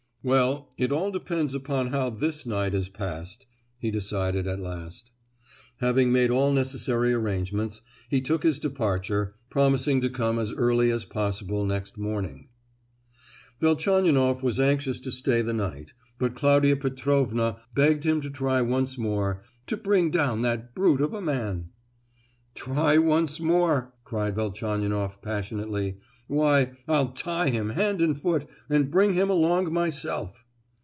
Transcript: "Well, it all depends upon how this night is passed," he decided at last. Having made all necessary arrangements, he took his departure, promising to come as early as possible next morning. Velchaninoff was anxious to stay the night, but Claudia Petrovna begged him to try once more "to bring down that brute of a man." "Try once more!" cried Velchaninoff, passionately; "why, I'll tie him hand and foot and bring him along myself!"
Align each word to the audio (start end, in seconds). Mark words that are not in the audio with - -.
"Well, 0.23 0.71
it 0.77 0.91
all 0.91 1.09
depends 1.09 1.55
upon 1.55 1.87
how 1.87 2.11
this 2.11 2.45
night 2.45 2.75
is 2.75 2.89
passed," 2.89 3.47
he 3.79 3.89
decided 3.89 4.45
at 4.45 4.59
last. 4.59 5.09
Having 5.79 6.11
made 6.11 6.29
all 6.29 6.53
necessary 6.53 7.11
arrangements, 7.11 7.81
he 8.07 8.21
took 8.21 8.43
his 8.43 8.59
departure, 8.59 9.33
promising 9.49 9.99
to 10.01 10.11
come 10.11 10.37
as 10.37 10.51
early 10.53 10.91
as 10.91 11.05
possible 11.05 11.65
next 11.65 11.97
morning. 11.97 12.49
Velchaninoff 13.61 14.43
was 14.43 14.59
anxious 14.59 14.99
to 14.99 15.11
stay 15.11 15.41
the 15.41 15.53
night, 15.53 15.91
but 16.19 16.35
Claudia 16.35 16.77
Petrovna 16.77 17.57
begged 17.73 18.03
him 18.03 18.21
to 18.21 18.29
try 18.29 18.61
once 18.61 18.99
more 18.99 19.41
"to 19.65 19.75
bring 19.75 20.11
down 20.11 20.43
that 20.43 20.75
brute 20.75 21.01
of 21.01 21.15
a 21.15 21.21
man." 21.21 21.69
"Try 22.53 22.99
once 22.99 23.39
more!" 23.39 23.95
cried 24.03 24.35
Velchaninoff, 24.35 25.19
passionately; 25.23 25.97
"why, 26.27 26.71
I'll 26.87 27.09
tie 27.11 27.49
him 27.49 27.71
hand 27.71 28.01
and 28.01 28.17
foot 28.17 28.45
and 28.69 28.89
bring 28.91 29.13
him 29.13 29.29
along 29.29 29.71
myself!" 29.73 30.45